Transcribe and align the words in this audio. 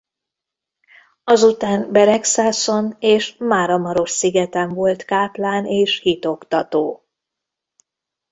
Azután 1.23 1.91
Beregszászon 1.91 2.95
és 2.99 3.35
Máramarosszigeten 3.37 4.69
volt 4.73 5.05
káplán 5.05 5.65
és 5.65 5.99
hitoktató. 5.99 7.05